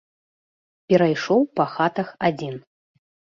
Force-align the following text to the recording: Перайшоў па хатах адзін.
Перайшоў 0.93 1.45
па 1.59 1.65
хатах 1.75 2.09
адзін. 2.31 2.59